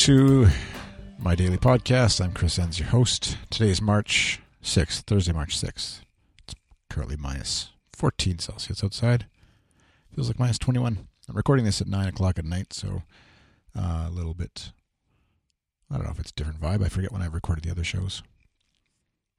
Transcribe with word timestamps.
to 0.00 0.48
my 1.18 1.34
daily 1.34 1.58
podcast. 1.58 2.24
I'm 2.24 2.32
Chris 2.32 2.58
Enns, 2.58 2.80
your 2.80 2.88
host. 2.88 3.36
Today 3.50 3.68
is 3.68 3.82
March 3.82 4.40
6th, 4.62 5.02
Thursday, 5.02 5.32
March 5.34 5.60
6th. 5.60 6.00
It's 6.38 6.54
currently 6.88 7.16
minus 7.16 7.72
14 7.92 8.38
Celsius 8.38 8.82
outside. 8.82 9.26
Feels 10.14 10.28
like 10.28 10.38
minus 10.38 10.58
21. 10.58 11.06
I'm 11.28 11.36
recording 11.36 11.66
this 11.66 11.82
at 11.82 11.86
9 11.86 12.08
o'clock 12.08 12.38
at 12.38 12.46
night, 12.46 12.72
so 12.72 13.02
uh, 13.78 14.06
a 14.08 14.10
little 14.10 14.32
bit. 14.32 14.72
I 15.90 15.96
don't 15.96 16.06
know 16.06 16.12
if 16.12 16.18
it's 16.18 16.32
different 16.32 16.62
vibe. 16.62 16.82
I 16.82 16.88
forget 16.88 17.12
when 17.12 17.20
I've 17.20 17.34
recorded 17.34 17.64
the 17.64 17.70
other 17.70 17.84
shows. 17.84 18.22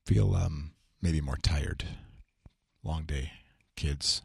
Feel 0.05 0.35
um, 0.35 0.73
maybe 1.01 1.21
more 1.21 1.37
tired. 1.41 1.85
Long 2.83 3.05
day, 3.05 3.31
kids. 3.75 4.21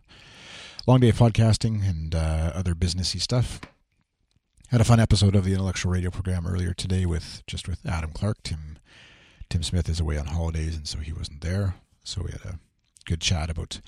Long 0.87 1.01
day 1.01 1.09
of 1.09 1.17
podcasting 1.17 1.89
and 1.89 2.15
uh, 2.15 2.53
other 2.55 2.75
businessy 2.75 3.23
stuff. 3.23 3.59
Had 4.71 4.81
a 4.81 4.85
fun 4.85 4.99
episode 4.99 5.37
of 5.37 5.45
the 5.45 5.53
intellectual 5.53 5.93
radio 5.93 6.11
program 6.11 6.45
earlier 6.45 6.75
today 6.75 7.07
with 7.07 7.45
just 7.47 7.69
with 7.69 7.87
Adam 7.87 8.11
Clark. 8.11 8.39
Tim 8.43 8.79
Tim 9.49 9.63
Smith 9.63 9.89
is 9.89 10.01
away 10.01 10.19
on 10.19 10.27
holidays, 10.27 10.75
and 10.75 10.89
so 10.89 10.99
he 10.99 11.13
wasn't 11.13 11.41
there. 11.41 11.77
So 12.03 12.23
we 12.25 12.33
had 12.33 12.45
a 12.45 12.59
good 13.05 13.21
chat 13.21 13.49
about 13.49 13.81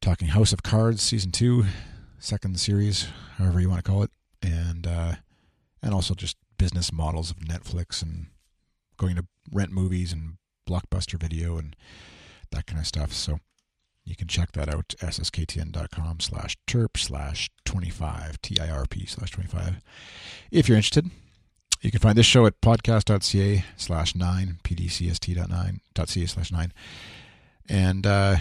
talking 0.00 0.28
House 0.28 0.52
of 0.52 0.62
Cards 0.62 1.02
season 1.02 1.32
two, 1.32 1.64
second 2.20 2.60
series, 2.60 3.08
however 3.36 3.60
you 3.60 3.68
want 3.68 3.84
to 3.84 3.90
call 3.90 4.04
it, 4.04 4.12
and 4.40 4.86
uh, 4.86 5.14
and 5.82 5.92
also 5.92 6.14
just 6.14 6.36
business 6.56 6.92
models 6.92 7.32
of 7.32 7.38
Netflix 7.38 8.00
and 8.00 8.26
going 8.96 9.16
to 9.16 9.26
rent 9.50 9.72
movies 9.72 10.12
and 10.12 10.36
blockbuster 10.68 11.18
video 11.18 11.58
and 11.58 11.74
that 12.52 12.66
kind 12.66 12.78
of 12.78 12.86
stuff. 12.86 13.12
So 13.12 13.40
you 14.10 14.16
can 14.16 14.26
check 14.26 14.50
that 14.52 14.68
out, 14.68 14.88
ssktn.com 14.98 16.18
slash 16.18 16.58
terp 16.66 16.96
slash 16.96 17.48
25, 17.64 18.42
T-I-R-P 18.42 19.06
slash 19.06 19.30
25. 19.30 19.80
If 20.50 20.68
you're 20.68 20.76
interested, 20.76 21.10
you 21.80 21.92
can 21.92 22.00
find 22.00 22.18
this 22.18 22.26
show 22.26 22.44
at 22.44 22.60
podcast.ca 22.60 23.64
slash 23.76 24.16
9, 24.16 24.58
pdcst.9.ca 24.64 26.26
slash 26.26 26.52
9. 26.52 26.72
And, 27.68 28.04
uh, 28.04 28.36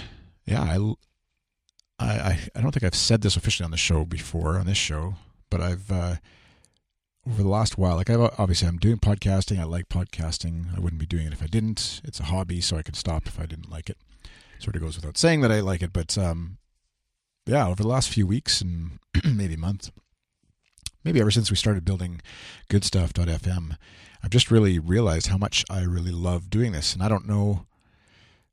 yeah, 0.45 0.63
I, 0.63 0.95
I, 1.99 2.39
I 2.55 2.61
don't 2.61 2.71
think 2.71 2.83
I've 2.83 2.95
said 2.95 3.21
this 3.21 3.37
officially 3.37 3.65
on 3.65 3.71
the 3.71 3.77
show 3.77 4.05
before, 4.05 4.57
on 4.57 4.65
this 4.65 4.77
show, 4.77 5.15
but 5.51 5.61
I've, 5.61 5.91
uh, 5.91 6.15
over 7.27 7.43
the 7.43 7.49
last 7.49 7.77
while, 7.77 7.95
like 7.95 8.09
I've 8.09 8.21
obviously 8.39 8.67
I'm 8.67 8.77
doing 8.77 8.97
podcasting. 8.97 9.59
I 9.59 9.65
like 9.65 9.87
podcasting. 9.87 10.75
I 10.75 10.79
wouldn't 10.79 10.99
be 10.99 11.05
doing 11.05 11.27
it 11.27 11.33
if 11.33 11.43
I 11.43 11.47
didn't. 11.47 12.01
It's 12.03 12.19
a 12.19 12.23
hobby, 12.23 12.59
so 12.59 12.75
I 12.75 12.81
could 12.81 12.95
stop 12.95 13.27
if 13.27 13.39
I 13.39 13.45
didn't 13.45 13.69
like 13.69 13.87
it 13.87 13.97
sort 14.59 14.75
of 14.75 14.81
goes 14.81 14.95
without 14.95 15.17
saying 15.17 15.41
that 15.41 15.51
I 15.51 15.61
like 15.61 15.81
it, 15.81 15.91
but 15.93 16.17
um, 16.17 16.57
yeah, 17.45 17.67
over 17.67 17.81
the 17.81 17.87
last 17.87 18.09
few 18.09 18.27
weeks 18.27 18.61
and 18.61 18.99
maybe 19.25 19.55
month, 19.55 19.91
maybe 21.03 21.19
ever 21.19 21.31
since 21.31 21.49
we 21.49 21.57
started 21.57 21.85
building 21.85 22.21
goodstuff.fm, 22.69 23.75
I've 24.23 24.29
just 24.29 24.51
really 24.51 24.79
realized 24.79 25.27
how 25.27 25.37
much 25.37 25.65
I 25.69 25.81
really 25.81 26.11
love 26.11 26.49
doing 26.49 26.73
this. 26.73 26.93
And 26.93 27.01
I 27.01 27.07
don't 27.07 27.27
know, 27.27 27.65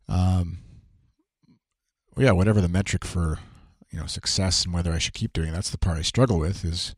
um, 0.09 0.59
yeah, 2.17 2.31
whatever 2.31 2.61
the 2.61 2.69
metric 2.69 3.05
for 3.05 3.41
you 3.91 3.99
know 3.99 4.07
success 4.07 4.65
and 4.65 4.73
whether 4.73 4.93
I 4.93 4.99
should 4.99 5.15
keep 5.15 5.33
doing. 5.33 5.49
It, 5.49 5.53
that's 5.53 5.71
the 5.71 5.79
part 5.79 5.99
I 5.99 6.03
struggle 6.03 6.39
with. 6.39 6.65
Is 6.65 6.95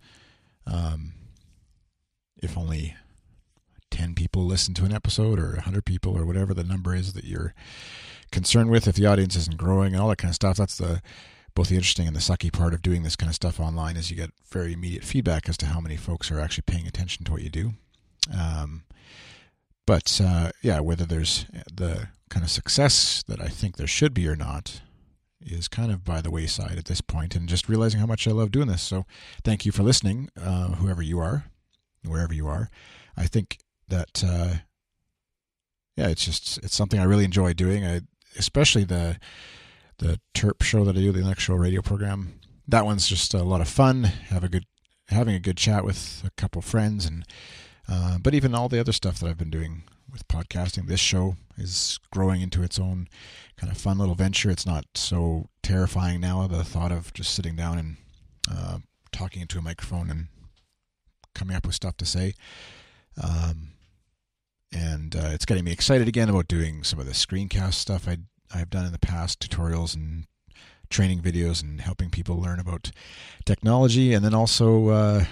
um, 0.66 1.14
if 2.42 2.56
only 2.56 2.94
10 3.90 4.14
people 4.14 4.44
listen 4.44 4.74
to 4.74 4.84
an 4.84 4.92
episode 4.92 5.38
or 5.40 5.52
100 5.52 5.84
people 5.84 6.16
or 6.16 6.24
whatever 6.24 6.54
the 6.54 6.64
number 6.64 6.94
is 6.94 7.14
that 7.14 7.24
you're 7.24 7.54
concerned 8.30 8.70
with 8.70 8.86
if 8.86 8.96
the 8.96 9.06
audience 9.06 9.36
isn't 9.36 9.56
growing 9.56 9.92
and 9.92 10.02
all 10.02 10.08
that 10.08 10.18
kind 10.18 10.30
of 10.30 10.34
stuff 10.34 10.56
that's 10.56 10.76
the 10.78 11.02
both 11.54 11.68
the 11.68 11.74
interesting 11.74 12.06
and 12.06 12.14
the 12.14 12.20
sucky 12.20 12.52
part 12.52 12.72
of 12.72 12.82
doing 12.82 13.02
this 13.02 13.16
kind 13.16 13.28
of 13.28 13.34
stuff 13.34 13.58
online 13.58 13.96
is 13.96 14.10
you 14.10 14.16
get 14.16 14.30
very 14.50 14.72
immediate 14.72 15.02
feedback 15.02 15.48
as 15.48 15.56
to 15.56 15.66
how 15.66 15.80
many 15.80 15.96
folks 15.96 16.30
are 16.30 16.38
actually 16.38 16.62
paying 16.66 16.86
attention 16.86 17.24
to 17.24 17.32
what 17.32 17.42
you 17.42 17.50
do. 17.50 17.72
Um, 18.32 18.84
but 19.86 20.20
uh, 20.22 20.50
yeah 20.62 20.80
whether 20.80 21.04
there's 21.04 21.46
the 21.72 22.08
kind 22.28 22.44
of 22.44 22.50
success 22.50 23.24
that 23.26 23.40
i 23.40 23.48
think 23.48 23.76
there 23.76 23.86
should 23.86 24.12
be 24.12 24.28
or 24.28 24.36
not 24.36 24.82
is 25.40 25.66
kind 25.66 25.90
of 25.90 26.04
by 26.04 26.20
the 26.20 26.30
wayside 26.30 26.76
at 26.76 26.84
this 26.84 27.00
point 27.00 27.34
and 27.34 27.48
just 27.48 27.68
realizing 27.68 27.98
how 27.98 28.06
much 28.06 28.28
i 28.28 28.32
love 28.32 28.50
doing 28.50 28.66
this. 28.66 28.82
So 28.82 29.06
thank 29.44 29.64
you 29.64 29.72
for 29.72 29.82
listening 29.82 30.28
uh, 30.38 30.74
whoever 30.74 31.00
you 31.00 31.18
are 31.20 31.44
wherever 32.04 32.34
you 32.34 32.46
are. 32.46 32.70
I 33.16 33.26
think 33.26 33.58
that 33.88 34.22
uh, 34.24 34.54
yeah, 35.96 36.08
it's 36.08 36.24
just 36.24 36.58
it's 36.58 36.74
something 36.74 37.00
I 37.00 37.04
really 37.04 37.24
enjoy 37.24 37.52
doing. 37.52 37.84
I 37.84 38.00
especially 38.38 38.84
the 38.84 39.18
the 39.98 40.20
Terp 40.34 40.62
show 40.62 40.84
that 40.84 40.96
I 40.96 41.00
do, 41.00 41.12
the 41.12 41.18
intellectual 41.18 41.58
radio 41.58 41.82
program. 41.82 42.38
That 42.68 42.84
one's 42.84 43.08
just 43.08 43.34
a 43.34 43.42
lot 43.42 43.60
of 43.60 43.68
fun. 43.68 44.04
Have 44.04 44.44
a 44.44 44.48
good 44.48 44.64
having 45.08 45.34
a 45.34 45.40
good 45.40 45.56
chat 45.56 45.84
with 45.84 46.22
a 46.24 46.30
couple 46.40 46.62
friends, 46.62 47.04
and 47.06 47.24
uh, 47.88 48.18
but 48.18 48.34
even 48.34 48.54
all 48.54 48.68
the 48.68 48.80
other 48.80 48.92
stuff 48.92 49.18
that 49.18 49.28
I've 49.28 49.38
been 49.38 49.50
doing 49.50 49.82
with 50.10 50.26
podcasting. 50.28 50.86
This 50.86 51.00
show 51.00 51.36
is 51.56 51.98
growing 52.10 52.40
into 52.40 52.62
its 52.62 52.78
own 52.78 53.08
kind 53.56 53.70
of 53.70 53.78
fun 53.78 53.98
little 53.98 54.14
venture. 54.14 54.50
It's 54.50 54.66
not 54.66 54.84
so 54.94 55.48
terrifying 55.62 56.20
now. 56.20 56.46
The 56.46 56.64
thought 56.64 56.92
of 56.92 57.12
just 57.12 57.34
sitting 57.34 57.56
down 57.56 57.78
and 57.78 57.96
uh, 58.50 58.78
talking 59.12 59.42
into 59.42 59.58
a 59.58 59.62
microphone 59.62 60.10
and 60.10 60.28
coming 61.34 61.56
up 61.56 61.66
with 61.66 61.74
stuff 61.74 61.96
to 61.98 62.06
say. 62.06 62.34
Um, 63.22 63.72
and 64.72 65.16
uh, 65.16 65.30
it's 65.30 65.44
getting 65.44 65.64
me 65.64 65.72
excited 65.72 66.08
again 66.08 66.28
about 66.28 66.48
doing 66.48 66.84
some 66.84 66.98
of 66.98 67.06
the 67.06 67.12
screencast 67.12 67.74
stuff 67.74 68.08
I 68.08 68.18
I've 68.54 68.70
done 68.70 68.86
in 68.86 68.92
the 68.92 68.98
past, 68.98 69.40
tutorials 69.40 69.94
and 69.94 70.26
training 70.88 71.20
videos, 71.20 71.62
and 71.62 71.80
helping 71.80 72.10
people 72.10 72.40
learn 72.40 72.58
about 72.58 72.90
technology, 73.44 74.14
and 74.14 74.24
then 74.24 74.34
also 74.34 74.88
uh, 74.88 75.24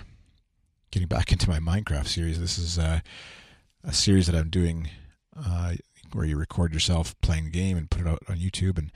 getting 0.90 1.08
back 1.08 1.32
into 1.32 1.48
my 1.48 1.58
Minecraft 1.58 2.06
series. 2.06 2.40
This 2.40 2.58
is 2.58 2.78
uh, 2.78 3.00
a 3.84 3.92
series 3.92 4.26
that 4.26 4.36
I'm 4.36 4.50
doing 4.50 4.90
uh, 5.36 5.74
where 6.12 6.26
you 6.26 6.36
record 6.36 6.72
yourself 6.72 7.18
playing 7.20 7.44
the 7.44 7.50
game 7.50 7.76
and 7.76 7.90
put 7.90 8.02
it 8.02 8.06
out 8.06 8.22
on 8.28 8.36
YouTube, 8.36 8.78
and 8.78 8.92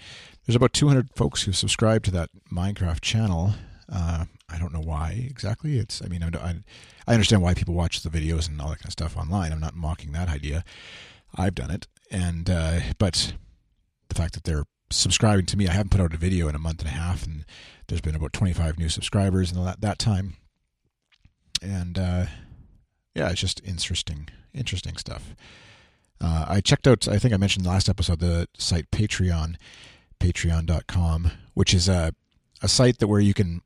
there's 0.46 0.56
about 0.56 0.72
200 0.72 1.10
folks 1.14 1.42
who 1.42 1.52
subscribe 1.52 2.02
to 2.04 2.10
that 2.10 2.30
Minecraft 2.52 3.00
channel. 3.00 3.54
I 4.52 4.58
don't 4.58 4.72
know 4.72 4.80
why 4.80 5.26
exactly. 5.28 5.78
It's 5.78 6.02
I 6.04 6.08
mean 6.08 6.22
I, 6.22 6.56
I 7.06 7.12
understand 7.12 7.42
why 7.42 7.54
people 7.54 7.74
watch 7.74 8.02
the 8.02 8.10
videos 8.10 8.48
and 8.48 8.60
all 8.60 8.68
that 8.68 8.78
kind 8.78 8.86
of 8.86 8.92
stuff 8.92 9.16
online. 9.16 9.52
I'm 9.52 9.60
not 9.60 9.76
mocking 9.76 10.12
that 10.12 10.28
idea. 10.28 10.64
I've 11.36 11.54
done 11.54 11.70
it, 11.70 11.86
and 12.10 12.50
uh, 12.50 12.80
but 12.98 13.34
the 14.08 14.14
fact 14.14 14.34
that 14.34 14.44
they're 14.44 14.64
subscribing 14.90 15.46
to 15.46 15.56
me, 15.56 15.68
I 15.68 15.72
haven't 15.72 15.90
put 15.90 16.00
out 16.00 16.14
a 16.14 16.18
video 16.18 16.48
in 16.48 16.54
a 16.54 16.58
month 16.58 16.80
and 16.80 16.88
a 16.88 16.92
half, 16.92 17.24
and 17.24 17.44
there's 17.86 18.00
been 18.00 18.16
about 18.16 18.32
25 18.32 18.78
new 18.78 18.88
subscribers 18.88 19.52
in 19.52 19.64
that 19.64 19.80
that 19.80 19.98
time, 19.98 20.36
and 21.62 21.98
uh, 21.98 22.26
yeah, 23.14 23.30
it's 23.30 23.40
just 23.40 23.60
interesting, 23.64 24.28
interesting 24.52 24.96
stuff. 24.96 25.34
Uh, 26.20 26.44
I 26.48 26.60
checked 26.60 26.86
out. 26.86 27.08
I 27.08 27.18
think 27.18 27.32
I 27.32 27.38
mentioned 27.38 27.64
the 27.64 27.70
last 27.70 27.88
episode 27.88 28.20
the 28.20 28.48
site 28.58 28.90
Patreon, 28.90 29.56
Patreon.com, 30.18 31.30
which 31.54 31.72
is 31.72 31.88
a 31.88 32.14
a 32.62 32.68
site 32.68 32.98
that 32.98 33.08
where 33.08 33.20
you 33.20 33.34
can 33.34 33.62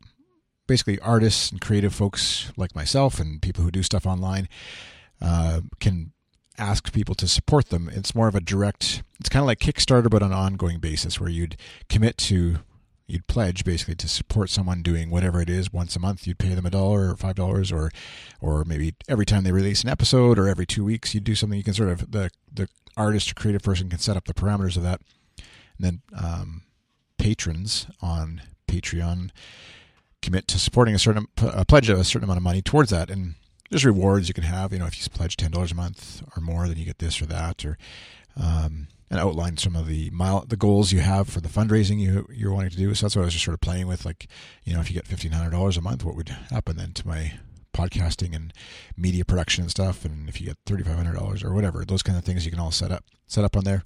basically 0.67 0.99
artists 1.01 1.51
and 1.51 1.61
creative 1.61 1.95
folks 1.95 2.53
like 2.57 2.75
myself 2.75 3.19
and 3.19 3.43
people 3.43 3.65
who 3.65 3.71
do 3.71 3.83
stuff 3.83 4.07
online 4.07 4.49
uh, 5.21 5.61
can 5.81 6.13
ask 6.59 6.93
people 6.93 7.15
to 7.17 7.27
support 7.27 7.69
them. 7.71 7.91
It's 7.93 8.15
more 8.15 8.29
of 8.29 8.35
a 8.35 8.41
direct. 8.41 9.03
It's 9.21 9.29
kind 9.29 9.43
of 9.43 9.47
like 9.47 9.59
Kickstarter, 9.59 10.11
but 10.11 10.23
on 10.23 10.33
an 10.33 10.39
ongoing 10.39 10.79
basis, 10.79 11.21
where 11.21 11.31
you'd 11.31 11.57
commit 11.89 12.17
to, 12.19 12.59
you'd 13.07 13.27
pledge 13.27 13.65
basically 13.65 13.97
to 13.97 14.09
support 14.09 14.51
someone 14.51 14.83
doing 14.83 15.11
whatever 15.11 15.41
it 15.41 15.51
is 15.51 15.73
once 15.73 15.97
a 15.97 16.01
month. 16.01 16.27
You'd 16.27 16.39
pay 16.39 16.55
them 16.55 16.67
a 16.67 16.71
dollar 16.71 17.11
or 17.11 17.17
five 17.17 17.35
dollars, 17.35 17.73
or 17.73 17.91
or 18.41 18.65
maybe 18.65 18.95
every 19.09 19.27
time 19.27 19.45
they 19.45 19.53
release 19.53 19.83
an 19.83 19.89
episode, 19.89 20.39
or 20.39 20.49
every 20.49 20.67
two 20.67 20.85
weeks, 20.85 21.15
you'd 21.15 21.25
do 21.25 21.35
something. 21.35 21.59
You 21.59 21.65
can 21.65 21.75
sort 21.75 21.91
of 21.91 22.11
the 22.11 22.31
the 22.53 22.69
artist 22.97 23.31
or 23.31 23.35
creative 23.35 23.63
person 23.63 23.89
can 23.89 23.99
set 23.99 24.17
up 24.17 24.27
the 24.27 24.35
parameters 24.35 24.77
of 24.77 24.83
that, 24.85 25.01
and 25.79 25.81
then 25.81 26.03
um, 26.17 26.63
patrons 27.19 27.87
on 28.01 28.43
Patreon 28.69 29.31
commit 30.25 30.49
to 30.49 30.59
supporting 30.59 30.95
a 30.95 30.99
certain 30.99 31.27
a 31.39 31.65
pledge 31.65 31.89
of 31.89 31.99
a 31.99 32.05
certain 32.05 32.25
amount 32.25 32.39
of 32.39 32.43
money 32.43 32.63
towards 32.63 32.91
that. 32.91 33.11
And 33.11 33.35
there's 33.71 33.85
rewards 33.85 34.29
you 34.29 34.35
can 34.35 34.45
have 34.45 34.73
you 34.73 34.79
know 34.79 34.87
if 34.87 34.99
you 34.99 35.09
pledge 35.11 35.37
ten 35.37 35.51
dollars 35.51 35.73
a 35.73 35.75
month 35.75 36.23
or 36.37 36.41
more 36.41 36.69
then 36.69 36.77
you 36.77 36.85
get 36.85 36.99
this 36.99 37.21
or 37.21 37.27
that 37.27 37.65
or 37.65 37.77
um, 38.37 38.89
and 39.11 39.21
outline 39.21 39.57
some 39.57 39.77
of 39.77 39.87
the 39.87 40.11
mile 40.11 40.45
the 40.47 40.57
goals 40.57 40.93
you 40.93 41.01
have 41.01 41.29
for 41.29 41.41
the 41.41 41.49
fundraising 41.49 41.99
you 41.99 42.27
you're 42.33 42.53
wanting 42.53 42.71
to 42.71 42.77
do. 42.77 42.95
So 42.95 43.07
that's 43.07 43.17
what 43.17 43.23
I 43.23 43.25
was 43.27 43.35
just 43.35 43.45
sort 43.45 43.55
of 43.55 43.61
playing 43.61 43.87
with 43.87 44.05
like 44.05 44.29
you 44.65 44.75
know 44.75 44.81
if 44.81 44.91
you 44.91 44.95
get 44.95 45.07
fifteen 45.07 45.33
hundred 45.33 45.51
dollars 45.51 45.77
a 45.77 45.81
month 45.81 46.05
what 46.05 46.17
would 46.17 46.29
happen 46.51 46.77
then 46.77 46.93
to 46.93 47.09
my 47.09 47.33
podcasting 47.73 48.35
and 48.35 48.53
media 48.97 49.25
production 49.25 49.63
and 49.63 49.71
stuff? 49.71 50.05
And 50.05 50.29
if 50.29 50.41
you 50.41 50.47
get 50.47 50.59
thirty 50.67 50.85
five 50.85 50.97
hundred 50.97 51.15
dollars 51.15 51.43
or 51.43 51.53
whatever 51.53 51.85
those 51.85 52.03
kind 52.03 52.19
of 52.19 52.25
things 52.25 52.45
you 52.45 52.51
can 52.51 52.61
all 52.61 52.71
set 52.71 52.91
up 52.91 53.05
set 53.27 53.45
up 53.45 53.57
on 53.57 53.65
there 53.65 53.83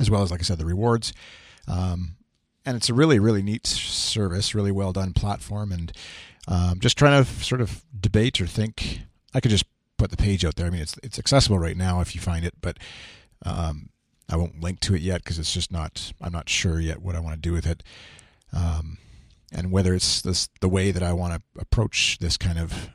as 0.00 0.10
well 0.10 0.22
as 0.22 0.30
like 0.30 0.40
I 0.40 0.44
said 0.44 0.58
the 0.58 0.66
rewards. 0.66 1.12
Um, 1.68 2.16
and 2.64 2.76
it's 2.76 2.88
a 2.88 2.94
really 2.94 3.18
really 3.18 3.42
neat 3.42 3.66
service 3.66 4.54
really 4.54 4.72
well 4.72 4.92
done 4.92 5.12
platform 5.12 5.72
and 5.72 5.92
um, 6.46 6.78
just 6.80 6.98
trying 6.98 7.24
to 7.24 7.30
sort 7.42 7.60
of 7.60 7.84
debate 7.98 8.40
or 8.40 8.46
think 8.46 9.00
i 9.34 9.40
could 9.40 9.50
just 9.50 9.64
put 9.96 10.10
the 10.10 10.16
page 10.16 10.44
out 10.44 10.56
there. 10.56 10.66
I 10.66 10.70
mean 10.70 10.82
it's 10.82 10.96
it's 11.02 11.18
accessible 11.18 11.58
right 11.58 11.76
now 11.76 12.00
if 12.00 12.14
you 12.14 12.20
find 12.20 12.44
it 12.44 12.54
but 12.60 12.78
um, 13.46 13.90
i 14.28 14.36
won't 14.36 14.60
link 14.60 14.80
to 14.80 14.94
it 14.94 15.02
yet 15.02 15.22
because 15.22 15.38
it's 15.38 15.52
just 15.54 15.72
not 15.72 16.12
i'm 16.20 16.32
not 16.32 16.48
sure 16.48 16.80
yet 16.80 17.02
what 17.02 17.14
i 17.14 17.20
want 17.20 17.34
to 17.34 17.40
do 17.40 17.52
with 17.52 17.66
it. 17.66 17.82
Um, 18.52 18.98
and 19.52 19.70
whether 19.70 19.94
it's 19.94 20.20
this 20.22 20.48
the 20.60 20.68
way 20.68 20.90
that 20.90 21.02
i 21.02 21.12
want 21.12 21.34
to 21.34 21.60
approach 21.60 22.18
this 22.18 22.36
kind 22.36 22.58
of 22.58 22.90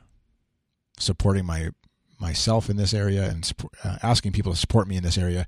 supporting 0.98 1.46
my 1.46 1.70
myself 2.20 2.68
in 2.68 2.76
this 2.76 2.92
area 2.92 3.28
and 3.28 3.44
support, 3.44 3.72
uh, 3.82 3.96
asking 4.02 4.32
people 4.32 4.52
to 4.52 4.58
support 4.58 4.86
me 4.86 4.96
in 4.96 5.02
this 5.02 5.18
area, 5.18 5.46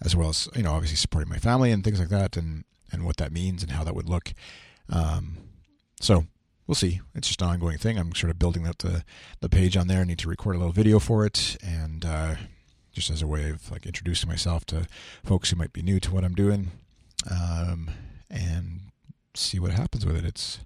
as 0.00 0.14
well 0.14 0.28
as 0.28 0.48
you 0.54 0.62
know 0.62 0.72
obviously 0.72 0.96
supporting 0.96 1.28
my 1.28 1.38
family 1.38 1.72
and 1.72 1.84
things 1.84 1.98
like 1.98 2.08
that, 2.08 2.36
and 2.36 2.64
and 2.92 3.04
what 3.04 3.16
that 3.16 3.32
means 3.32 3.62
and 3.62 3.72
how 3.72 3.82
that 3.84 3.94
would 3.94 4.08
look. 4.08 4.32
Um, 4.88 5.38
so 6.00 6.26
we'll 6.66 6.74
see. 6.74 7.00
It's 7.14 7.28
just 7.28 7.42
an 7.42 7.48
ongoing 7.48 7.78
thing. 7.78 7.98
I'm 7.98 8.14
sort 8.14 8.30
of 8.30 8.38
building 8.38 8.66
out 8.66 8.78
the 8.78 9.04
the 9.40 9.48
page 9.48 9.76
on 9.76 9.88
there. 9.88 10.00
I 10.00 10.04
need 10.04 10.18
to 10.20 10.28
record 10.28 10.56
a 10.56 10.58
little 10.58 10.72
video 10.72 10.98
for 10.98 11.24
it, 11.26 11.56
and 11.62 12.04
uh, 12.04 12.34
just 12.92 13.10
as 13.10 13.22
a 13.22 13.26
way 13.26 13.50
of 13.50 13.70
like 13.70 13.86
introducing 13.86 14.28
myself 14.28 14.64
to 14.66 14.86
folks 15.24 15.50
who 15.50 15.56
might 15.56 15.72
be 15.72 15.82
new 15.82 16.00
to 16.00 16.12
what 16.12 16.24
I'm 16.24 16.34
doing, 16.34 16.70
um, 17.30 17.90
and 18.30 18.80
see 19.34 19.58
what 19.58 19.72
happens 19.72 20.04
with 20.04 20.16
it. 20.16 20.24
It's 20.24 20.60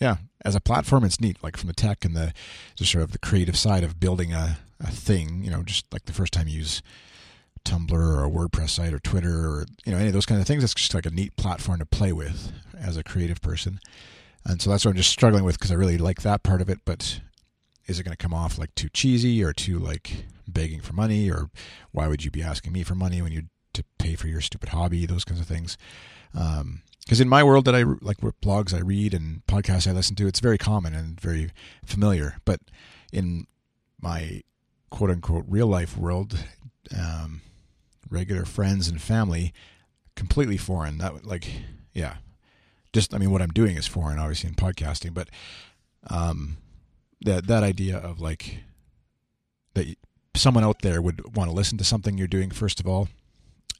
yeah, 0.00 0.16
as 0.44 0.54
a 0.54 0.60
platform, 0.60 1.04
it's 1.04 1.20
neat. 1.20 1.42
Like 1.42 1.56
from 1.56 1.68
the 1.68 1.74
tech 1.74 2.04
and 2.04 2.16
the 2.16 2.32
just 2.74 2.92
sort 2.92 3.04
of 3.04 3.12
the 3.12 3.18
creative 3.18 3.56
side 3.56 3.84
of 3.84 4.00
building 4.00 4.32
a, 4.32 4.58
a 4.80 4.90
thing. 4.90 5.42
You 5.44 5.50
know, 5.50 5.62
just 5.62 5.92
like 5.92 6.06
the 6.06 6.12
first 6.12 6.32
time 6.32 6.48
you 6.48 6.58
use 6.58 6.82
Tumblr 7.64 7.92
or 7.92 8.24
a 8.24 8.30
WordPress 8.30 8.70
site 8.70 8.92
or 8.92 8.98
Twitter 8.98 9.48
or 9.48 9.66
you 9.84 9.92
know 9.92 9.98
any 9.98 10.08
of 10.08 10.12
those 10.12 10.26
kind 10.26 10.40
of 10.40 10.46
things. 10.46 10.64
It's 10.64 10.74
just 10.74 10.94
like 10.94 11.06
a 11.06 11.10
neat 11.10 11.36
platform 11.36 11.78
to 11.78 11.86
play 11.86 12.12
with 12.12 12.52
as 12.78 12.96
a 12.96 13.02
creative 13.02 13.40
person. 13.40 13.80
And 14.44 14.60
so 14.60 14.70
that's 14.70 14.84
what 14.84 14.92
I'm 14.92 14.96
just 14.96 15.10
struggling 15.10 15.44
with 15.44 15.58
because 15.58 15.70
I 15.70 15.74
really 15.74 15.98
like 15.98 16.22
that 16.22 16.42
part 16.42 16.60
of 16.60 16.70
it. 16.70 16.80
But 16.84 17.20
is 17.86 17.98
it 17.98 18.04
going 18.04 18.16
to 18.16 18.22
come 18.22 18.34
off 18.34 18.58
like 18.58 18.74
too 18.74 18.88
cheesy 18.88 19.42
or 19.42 19.52
too 19.52 19.78
like 19.78 20.24
begging 20.48 20.80
for 20.80 20.92
money 20.92 21.30
or 21.30 21.50
why 21.92 22.08
would 22.08 22.24
you 22.24 22.30
be 22.30 22.42
asking 22.42 22.72
me 22.72 22.82
for 22.82 22.94
money 22.94 23.22
when 23.22 23.32
you 23.32 23.44
to 23.72 23.84
pay 23.98 24.14
for 24.14 24.28
your 24.28 24.40
stupid 24.40 24.70
hobby? 24.70 25.06
Those 25.06 25.24
kinds 25.24 25.40
of 25.40 25.46
things. 25.46 25.76
Um, 26.34 26.82
because 27.04 27.20
in 27.20 27.28
my 27.28 27.42
world 27.42 27.64
that 27.64 27.74
I 27.74 27.82
like 27.82 28.18
blogs 28.18 28.72
I 28.72 28.80
read 28.80 29.14
and 29.14 29.44
podcasts 29.46 29.88
I 29.88 29.92
listen 29.92 30.14
to, 30.16 30.26
it's 30.26 30.40
very 30.40 30.58
common 30.58 30.94
and 30.94 31.20
very 31.20 31.50
familiar. 31.84 32.36
But 32.44 32.60
in 33.12 33.46
my 34.00 34.42
quote 34.90 35.10
unquote 35.10 35.44
real 35.48 35.66
life 35.66 35.96
world, 35.96 36.44
um, 36.96 37.42
regular 38.10 38.44
friends 38.44 38.88
and 38.88 39.00
family, 39.00 39.52
completely 40.16 40.56
foreign. 40.56 40.98
That 40.98 41.24
like, 41.24 41.48
yeah, 41.92 42.16
just 42.92 43.14
I 43.14 43.18
mean, 43.18 43.30
what 43.30 43.42
I'm 43.42 43.50
doing 43.50 43.76
is 43.76 43.86
foreign, 43.86 44.18
obviously 44.18 44.48
in 44.48 44.54
podcasting, 44.54 45.14
but 45.14 45.28
um, 46.08 46.56
that 47.22 47.46
that 47.46 47.62
idea 47.62 47.96
of 47.96 48.20
like 48.20 48.58
that 49.74 49.96
someone 50.34 50.64
out 50.64 50.82
there 50.82 51.02
would 51.02 51.36
want 51.36 51.50
to 51.50 51.54
listen 51.54 51.78
to 51.78 51.84
something 51.84 52.16
you're 52.16 52.26
doing 52.26 52.50
first 52.50 52.80
of 52.80 52.86
all, 52.86 53.08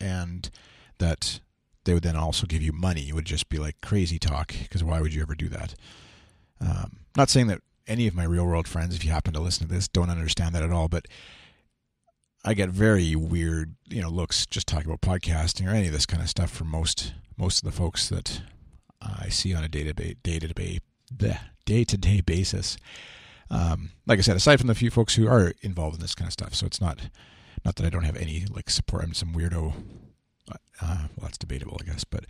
and 0.01 0.51
that 0.99 1.41
they 1.85 1.95
would 1.95 2.03
then 2.03 2.17
also 2.17 2.47
give 2.47 2.63
you 2.63 2.73
money. 2.73 3.09
It 3.09 3.15
would 3.15 3.25
just 3.25 3.49
be 3.49 3.59
like 3.59 3.81
crazy 3.81 4.19
talk 4.19 4.55
because 4.63 4.85
why 4.85 5.01
would 5.01 5.15
you 5.15 5.23
ever 5.23 5.35
do 5.35 5.49
that? 5.49 5.75
Um, 6.61 6.99
not 7.17 7.31
saying 7.31 7.47
that 7.47 7.63
any 7.87 8.07
of 8.07 8.15
my 8.15 8.25
real 8.25 8.47
world 8.47 8.69
friends, 8.69 8.95
if 8.95 9.05
you 9.05 9.11
happen 9.11 9.33
to 9.33 9.41
listen 9.41 9.67
to 9.67 9.73
this, 9.73 9.89
don't 9.89 10.11
understand 10.11 10.55
that 10.55 10.63
at 10.63 10.71
all, 10.71 10.89
but 10.89 11.07
I 12.45 12.55
get 12.55 12.71
very 12.71 13.15
weird, 13.15 13.75
you 13.89 14.01
know, 14.01 14.09
looks 14.09 14.47
just 14.47 14.67
talking 14.67 14.91
about 14.91 15.03
podcasting 15.03 15.67
or 15.67 15.75
any 15.75 15.89
of 15.89 15.93
this 15.93 16.07
kind 16.07 16.23
of 16.23 16.29
stuff 16.29 16.51
from 16.51 16.69
most 16.69 17.13
most 17.37 17.65
of 17.65 17.71
the 17.71 17.77
folks 17.77 18.09
that 18.09 18.43
I 19.01 19.29
see 19.29 19.55
on 19.55 19.65
a 19.65 19.69
day 19.69 19.85
to 19.85 19.93
day 19.93 20.17
day 20.23 21.85
to 21.85 21.97
day 21.97 22.21
basis. 22.21 22.77
Um, 23.51 23.91
like 24.07 24.19
I 24.19 24.23
said, 24.23 24.37
aside 24.37 24.59
from 24.59 24.69
the 24.69 24.75
few 24.75 24.91
folks 24.91 25.17
who 25.17 25.27
are 25.27 25.53
involved 25.63 25.97
in 25.97 26.03
this 26.03 26.15
kind 26.15 26.29
of 26.29 26.33
stuff, 26.33 26.55
so 26.55 26.67
it's 26.67 26.81
not 26.81 27.09
not 27.65 27.77
that 27.77 27.87
I 27.87 27.91
don't 27.91 28.05
have 28.05 28.17
any 28.17 28.47
like 28.49 28.71
support. 28.71 29.05
I'm 29.05 29.13
some 29.15 29.33
weirdo 29.35 29.75
uh, 30.81 31.07
well, 31.17 31.23
that's 31.23 31.39
debatable, 31.39 31.77
I 31.81 31.85
guess, 31.85 32.05
but 32.05 32.27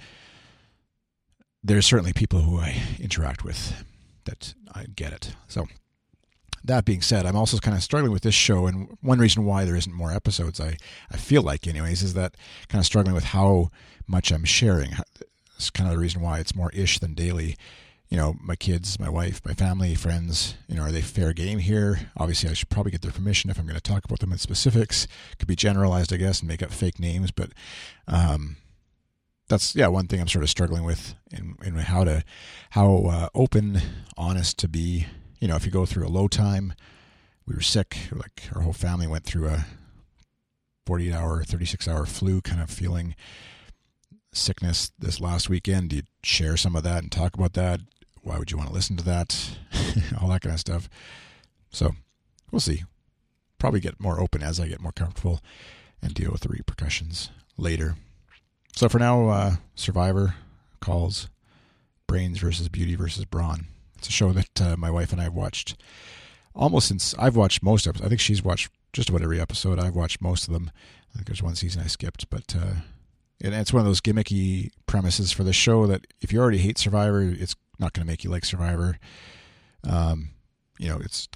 there's 1.62 1.86
certainly 1.86 2.12
people 2.12 2.42
who 2.42 2.58
I 2.58 2.82
interact 2.98 3.44
with 3.44 3.84
that 4.24 4.54
I 4.74 4.86
get 4.94 5.12
it. 5.12 5.34
So, 5.46 5.66
that 6.64 6.84
being 6.84 7.02
said, 7.02 7.26
I'm 7.26 7.36
also 7.36 7.58
kind 7.58 7.76
of 7.76 7.82
struggling 7.82 8.12
with 8.12 8.22
this 8.22 8.34
show, 8.34 8.66
and 8.66 8.96
one 9.00 9.18
reason 9.18 9.44
why 9.44 9.64
there 9.64 9.76
isn't 9.76 9.94
more 9.94 10.12
episodes, 10.12 10.60
I, 10.60 10.76
I 11.10 11.16
feel 11.16 11.42
like, 11.42 11.66
anyways, 11.66 12.02
is 12.02 12.14
that 12.14 12.36
kind 12.68 12.80
of 12.80 12.86
struggling 12.86 13.14
with 13.14 13.24
how 13.24 13.70
much 14.06 14.30
I'm 14.30 14.44
sharing. 14.44 14.92
It's 15.56 15.70
kind 15.70 15.88
of 15.88 15.94
the 15.94 16.00
reason 16.00 16.20
why 16.20 16.38
it's 16.38 16.54
more 16.54 16.70
ish 16.72 16.98
than 16.98 17.14
daily 17.14 17.56
you 18.10 18.16
know, 18.16 18.36
my 18.42 18.56
kids, 18.56 18.98
my 18.98 19.08
wife, 19.08 19.40
my 19.46 19.54
family, 19.54 19.94
friends, 19.94 20.56
you 20.66 20.74
know, 20.74 20.82
are 20.82 20.90
they 20.90 21.00
fair 21.00 21.32
game 21.32 21.60
here? 21.60 22.10
Obviously, 22.16 22.50
I 22.50 22.54
should 22.54 22.68
probably 22.68 22.90
get 22.90 23.02
their 23.02 23.12
permission 23.12 23.50
if 23.50 23.58
I'm 23.58 23.66
going 23.66 23.76
to 23.76 23.80
talk 23.80 24.04
about 24.04 24.18
them 24.18 24.32
in 24.32 24.38
specifics. 24.38 25.06
Could 25.38 25.46
be 25.46 25.54
generalized, 25.54 26.12
I 26.12 26.16
guess, 26.16 26.40
and 26.40 26.48
make 26.48 26.62
up 26.62 26.72
fake 26.72 26.98
names, 26.98 27.30
but 27.30 27.50
um, 28.08 28.56
that's 29.48 29.76
yeah 29.76 29.86
one 29.86 30.08
thing 30.08 30.20
I'm 30.20 30.28
sort 30.28 30.42
of 30.42 30.50
struggling 30.50 30.82
with 30.82 31.14
in, 31.30 31.56
in 31.64 31.74
how 31.76 32.02
to 32.02 32.24
how 32.70 33.04
uh, 33.04 33.28
open, 33.32 33.80
honest 34.16 34.58
to 34.58 34.68
be. 34.68 35.06
You 35.40 35.48
know, 35.48 35.56
if 35.56 35.64
you 35.64 35.72
go 35.72 35.86
through 35.86 36.06
a 36.06 36.08
low 36.08 36.28
time, 36.28 36.74
we 37.46 37.54
were 37.54 37.60
sick, 37.60 37.96
like 38.12 38.42
our 38.54 38.62
whole 38.62 38.72
family 38.72 39.06
went 39.06 39.24
through 39.24 39.48
a 39.48 39.66
48 40.86 41.12
hour, 41.12 41.42
36 41.42 41.88
hour 41.88 42.06
flu 42.06 42.40
kind 42.40 42.60
of 42.62 42.70
feeling 42.70 43.14
sickness 44.32 44.92
this 44.98 45.20
last 45.20 45.48
weekend. 45.48 45.90
Do 45.90 45.96
you 45.96 46.02
share 46.22 46.56
some 46.56 46.76
of 46.76 46.82
that 46.84 47.02
and 47.02 47.10
talk 47.10 47.34
about 47.34 47.54
that? 47.54 47.80
why 48.22 48.38
would 48.38 48.50
you 48.50 48.56
want 48.56 48.68
to 48.68 48.74
listen 48.74 48.96
to 48.96 49.04
that? 49.04 49.50
All 50.20 50.28
that 50.28 50.42
kind 50.42 50.54
of 50.54 50.60
stuff. 50.60 50.88
So 51.70 51.92
we'll 52.50 52.60
see. 52.60 52.84
Probably 53.58 53.80
get 53.80 54.00
more 54.00 54.20
open 54.20 54.42
as 54.42 54.58
I 54.58 54.68
get 54.68 54.80
more 54.80 54.92
comfortable 54.92 55.40
and 56.02 56.14
deal 56.14 56.30
with 56.30 56.42
the 56.42 56.48
repercussions 56.48 57.30
later. 57.56 57.96
So 58.74 58.88
for 58.88 58.98
now, 58.98 59.28
uh, 59.28 59.56
Survivor 59.74 60.34
calls 60.80 61.28
Brains 62.06 62.38
versus 62.38 62.68
Beauty 62.68 62.94
versus 62.94 63.24
Brawn. 63.24 63.66
It's 64.00 64.08
a 64.08 64.12
show 64.12 64.32
that 64.32 64.60
uh, 64.62 64.76
my 64.78 64.90
wife 64.90 65.12
and 65.12 65.20
I 65.20 65.24
have 65.24 65.34
watched 65.34 65.76
almost 66.54 66.88
since 66.88 67.14
I've 67.18 67.36
watched 67.36 67.62
most 67.62 67.86
of. 67.86 68.00
I 68.02 68.08
think 68.08 68.18
she's 68.18 68.42
watched 68.42 68.70
just 68.94 69.10
about 69.10 69.20
every 69.20 69.38
episode. 69.38 69.78
I've 69.78 69.94
watched 69.94 70.22
most 70.22 70.48
of 70.48 70.54
them. 70.54 70.70
I 71.10 71.16
think 71.16 71.26
there's 71.26 71.42
one 71.42 71.54
season 71.54 71.82
I 71.82 71.86
skipped, 71.86 72.30
but 72.30 72.56
uh, 72.56 72.76
and 73.42 73.54
it's 73.54 73.74
one 73.74 73.80
of 73.80 73.86
those 73.86 74.00
gimmicky 74.00 74.70
premises 74.86 75.32
for 75.32 75.44
the 75.44 75.52
show 75.52 75.86
that 75.86 76.06
if 76.22 76.32
you 76.32 76.40
already 76.40 76.56
hate 76.56 76.78
Survivor, 76.78 77.20
it's 77.20 77.54
not 77.78 77.92
going 77.92 78.06
to 78.06 78.10
make 78.10 78.24
you 78.24 78.30
like 78.30 78.46
Survivor. 78.46 78.98
Um, 79.84 80.30
you 80.78 80.88
know, 80.88 80.98
it's 80.98 81.28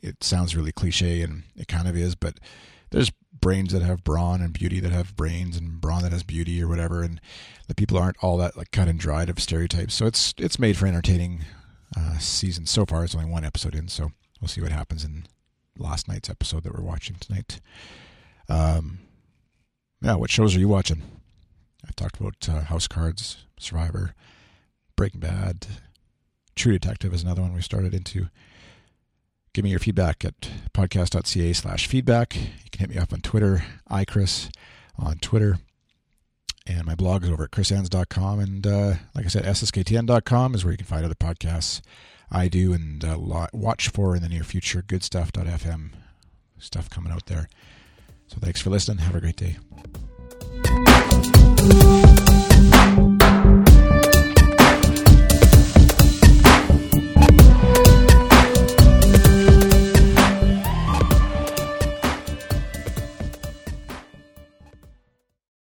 it 0.00 0.22
sounds 0.22 0.54
really 0.54 0.70
cliche, 0.70 1.22
and 1.22 1.42
it 1.56 1.66
kind 1.66 1.88
of 1.88 1.96
is, 1.96 2.14
but 2.14 2.38
there's 2.90 3.10
brains 3.40 3.72
that 3.72 3.82
have 3.82 4.04
brawn 4.04 4.40
and 4.40 4.52
beauty 4.52 4.78
that 4.78 4.92
have 4.92 5.16
brains 5.16 5.56
and 5.56 5.80
brawn 5.80 6.04
that 6.04 6.12
has 6.12 6.22
beauty 6.22 6.62
or 6.62 6.68
whatever, 6.68 7.02
and 7.02 7.20
the 7.66 7.74
people 7.74 7.98
aren't 7.98 8.22
all 8.22 8.36
that 8.36 8.56
like 8.56 8.70
cut 8.70 8.86
and 8.86 9.00
dried 9.00 9.28
of 9.28 9.40
stereotypes. 9.40 9.94
So 9.94 10.06
it's 10.06 10.34
it's 10.38 10.60
made 10.60 10.76
for 10.76 10.86
entertaining 10.86 11.40
uh, 11.96 12.18
season. 12.18 12.66
So 12.66 12.86
far, 12.86 13.04
it's 13.04 13.14
only 13.14 13.30
one 13.30 13.44
episode 13.44 13.74
in, 13.74 13.88
so 13.88 14.12
we'll 14.40 14.48
see 14.48 14.60
what 14.60 14.72
happens 14.72 15.04
in 15.04 15.24
last 15.78 16.08
night's 16.08 16.30
episode 16.30 16.64
that 16.64 16.74
we're 16.74 16.82
watching 16.84 17.16
tonight. 17.16 17.60
Um, 18.48 18.98
yeah, 20.00 20.14
what 20.14 20.30
shows 20.30 20.56
are 20.56 20.60
you 20.60 20.68
watching? 20.68 21.02
I've 21.86 21.96
talked 21.96 22.20
about 22.20 22.48
uh, 22.48 22.62
House 22.62 22.88
Cards, 22.88 23.44
Survivor, 23.58 24.14
Breaking 24.96 25.20
Bad, 25.20 25.66
True 26.54 26.72
Detective 26.72 27.14
is 27.14 27.22
another 27.22 27.42
one 27.42 27.54
we 27.54 27.62
started 27.62 27.94
into. 27.94 28.28
Give 29.54 29.64
me 29.64 29.70
your 29.70 29.78
feedback 29.78 30.24
at 30.24 30.40
podcast.ca 30.72 31.52
slash 31.52 31.86
feedback. 31.86 32.36
You 32.36 32.70
can 32.70 32.80
hit 32.80 32.90
me 32.90 32.98
up 32.98 33.12
on 33.12 33.20
Twitter, 33.20 33.64
iChris 33.90 34.50
on 34.98 35.18
Twitter. 35.18 35.58
And 36.66 36.86
my 36.86 36.94
blog 36.94 37.24
is 37.24 37.30
over 37.30 37.44
at 37.44 37.50
chrisenns.com. 37.50 38.38
And 38.38 38.66
uh, 38.66 38.94
like 39.14 39.24
I 39.24 39.28
said, 39.28 39.44
ssktn.com 39.44 40.54
is 40.54 40.64
where 40.64 40.72
you 40.72 40.78
can 40.78 40.86
find 40.86 41.04
other 41.04 41.14
podcasts 41.14 41.80
I 42.30 42.48
do 42.48 42.72
and 42.72 43.04
uh, 43.04 43.18
watch 43.52 43.88
for 43.88 44.16
in 44.16 44.22
the 44.22 44.28
near 44.28 44.44
future. 44.44 44.78
Good 44.78 44.88
Goodstuff.fm 45.00 45.90
stuff 46.58 46.88
coming 46.88 47.12
out 47.12 47.26
there. 47.26 47.48
So 48.28 48.38
thanks 48.40 48.60
for 48.60 48.70
listening. 48.70 48.98
Have 48.98 49.14
a 49.14 49.20
great 49.20 49.36
day. 49.36 49.58